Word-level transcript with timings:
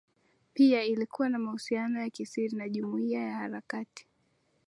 Pia 0.53 0.83
ilikuwa 0.83 1.29
na 1.29 1.39
mahusiano 1.39 2.01
ya 2.01 2.09
kisiri 2.09 2.57
na 2.57 2.69
jumuiya 2.69 3.21
ya 3.21 3.35
Harakati 3.35 4.07